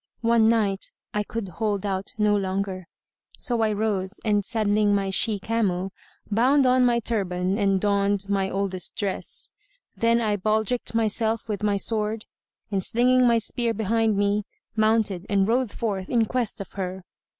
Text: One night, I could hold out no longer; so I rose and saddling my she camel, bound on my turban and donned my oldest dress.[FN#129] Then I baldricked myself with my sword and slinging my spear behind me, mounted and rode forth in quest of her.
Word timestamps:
One 0.21 0.49
night, 0.49 0.91
I 1.13 1.21
could 1.21 1.47
hold 1.47 1.85
out 1.85 2.13
no 2.17 2.35
longer; 2.35 2.87
so 3.37 3.61
I 3.61 3.71
rose 3.71 4.19
and 4.25 4.43
saddling 4.43 4.95
my 4.95 5.11
she 5.11 5.37
camel, 5.37 5.91
bound 6.31 6.65
on 6.65 6.83
my 6.87 6.99
turban 6.99 7.59
and 7.59 7.79
donned 7.79 8.27
my 8.27 8.49
oldest 8.49 8.95
dress.[FN#129] 8.95 10.01
Then 10.01 10.19
I 10.19 10.37
baldricked 10.37 10.95
myself 10.95 11.47
with 11.47 11.61
my 11.61 11.77
sword 11.77 12.25
and 12.71 12.83
slinging 12.83 13.27
my 13.27 13.37
spear 13.37 13.75
behind 13.75 14.17
me, 14.17 14.43
mounted 14.75 15.27
and 15.29 15.47
rode 15.47 15.71
forth 15.71 16.09
in 16.09 16.25
quest 16.25 16.59
of 16.59 16.71
her. 16.73 17.03